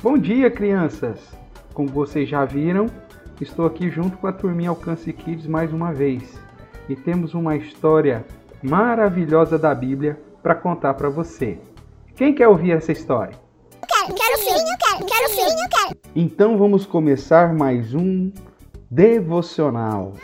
[0.00, 1.18] Bom dia, crianças!
[1.74, 2.86] Como vocês já viram,
[3.40, 6.40] estou aqui junto com a turminha Alcance Kids mais uma vez
[6.88, 8.24] e temos uma história
[8.62, 11.58] maravilhosa da Bíblia para contar para você.
[12.14, 13.36] Quem quer ouvir essa história?
[13.88, 16.00] Quero, quero sim, eu quero, quero sim, eu quero.
[16.14, 18.30] Então vamos começar mais um
[18.88, 20.14] devocional.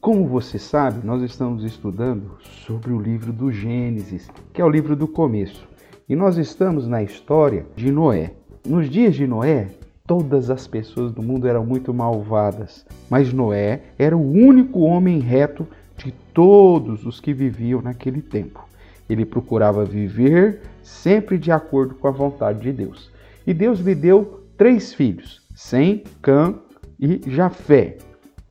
[0.00, 4.94] Como você sabe, nós estamos estudando sobre o livro do Gênesis, que é o livro
[4.94, 5.69] do começo.
[6.10, 8.32] E nós estamos na história de Noé.
[8.66, 9.68] Nos dias de Noé,
[10.04, 15.64] todas as pessoas do mundo eram muito malvadas, mas Noé era o único homem reto
[15.96, 18.66] de todos os que viviam naquele tempo.
[19.08, 23.12] Ele procurava viver sempre de acordo com a vontade de Deus.
[23.46, 26.56] E Deus lhe deu três filhos: Sem, Cã
[26.98, 27.98] e Jafé.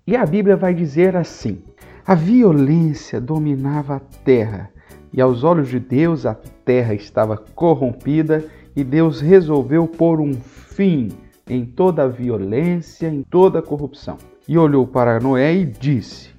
[0.07, 1.61] E a Bíblia vai dizer assim:
[2.07, 4.71] a violência dominava a terra
[5.11, 8.45] e aos olhos de Deus a terra estava corrompida
[8.75, 11.09] e Deus resolveu pôr um fim
[11.47, 14.17] em toda a violência, em toda a corrupção.
[14.47, 16.29] E olhou para Noé e disse: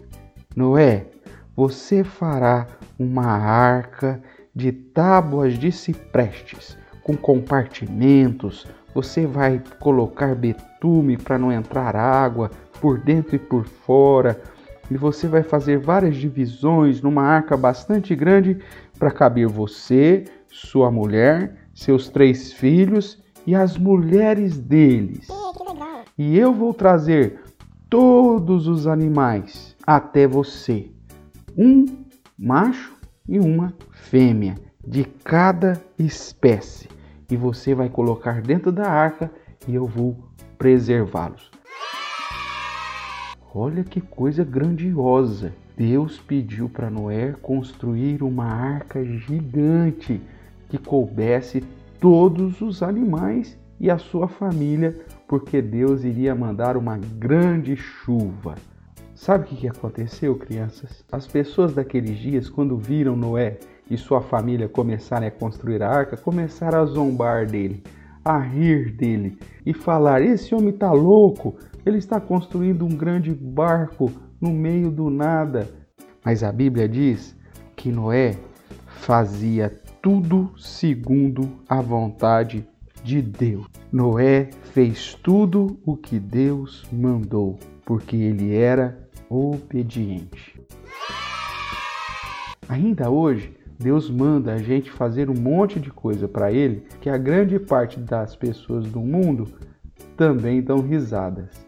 [0.55, 1.06] Noé,
[1.55, 2.67] você fará
[2.98, 4.22] uma arca
[4.55, 8.67] de tábuas de ciprestes, com compartimentos.
[8.95, 14.41] Você vai colocar betume para não entrar água por dentro e por fora
[14.91, 18.58] e você vai fazer várias divisões numa arca bastante grande
[18.98, 25.28] para caber você, sua mulher, seus três filhos e as mulheres deles.
[26.18, 27.41] E eu vou trazer
[27.88, 30.91] todos os animais até você,
[31.56, 31.86] um
[32.38, 32.94] macho
[33.28, 36.88] e uma fêmea de cada espécie.
[37.30, 39.30] E você vai colocar dentro da arca
[39.68, 40.16] e eu vou
[40.58, 41.50] preservá-los.
[43.53, 45.53] Olha que coisa grandiosa!
[45.77, 50.20] Deus pediu para Noé construir uma arca gigante
[50.69, 51.65] que coubesse
[51.98, 58.55] todos os animais e a sua família, porque Deus iria mandar uma grande chuva.
[59.17, 61.05] Sabe o que aconteceu, crianças?
[61.11, 63.58] As pessoas daqueles dias, quando viram Noé
[63.91, 67.83] e sua família começarem a construir a arca, começaram a zombar dele,
[68.25, 74.13] a rir dele e falar: Esse homem está louco, ele está construindo um grande barco
[74.41, 75.69] no meio do nada.
[76.25, 77.36] Mas a Bíblia diz
[77.77, 78.36] que Noé
[78.86, 79.70] fazia
[80.03, 82.67] tudo segundo a vontade
[83.03, 83.67] de Deus.
[83.92, 90.61] Noé fez tudo o que Deus mandou, porque ele era obediente.
[92.69, 97.17] Ainda hoje, Deus manda a gente fazer um monte de coisa para ele que a
[97.17, 99.48] grande parte das pessoas do mundo
[100.18, 101.67] também dão risadas.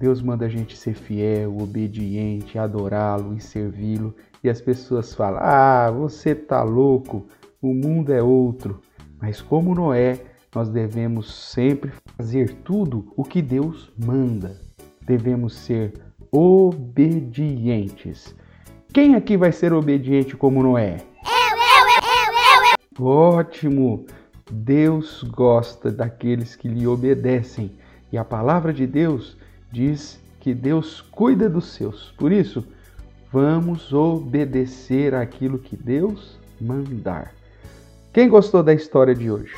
[0.00, 4.14] Deus manda a gente ser fiel, obediente, adorá-lo e servi-lo.
[4.42, 7.26] E as pessoas falam: Ah, você tá louco,
[7.60, 8.80] o mundo é outro.
[9.20, 10.22] Mas como Noé,
[10.54, 14.58] nós devemos sempre fazer tudo o que Deus manda.
[15.04, 15.92] Devemos ser
[16.32, 18.34] obedientes.
[18.92, 20.96] Quem aqui vai ser obediente como Noé?
[21.24, 23.06] Eu, eu, eu, eu, eu.
[23.06, 24.06] Ótimo!
[24.50, 27.70] Deus gosta daqueles que lhe obedecem.
[28.10, 29.36] E a palavra de Deus
[29.70, 32.14] diz que Deus cuida dos seus.
[32.16, 32.66] Por isso,
[33.30, 37.34] vamos obedecer aquilo que Deus mandar.
[38.10, 39.54] Quem gostou da história de hoje?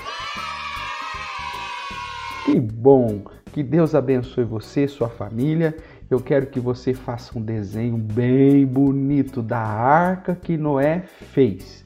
[2.45, 3.23] Que bom!
[3.53, 5.77] Que Deus abençoe você, sua família.
[6.11, 11.85] Eu quero que você faça um desenho bem bonito da arca que Noé fez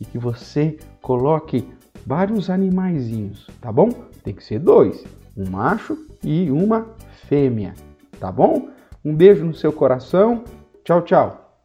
[0.00, 1.68] e que você coloque
[2.06, 3.90] vários animaizinhos, tá bom?
[4.24, 5.04] Tem que ser dois,
[5.36, 6.86] um macho e uma
[7.28, 7.74] fêmea,
[8.18, 8.70] tá bom?
[9.04, 10.42] Um beijo no seu coração.
[10.82, 11.60] Tchau, tchau.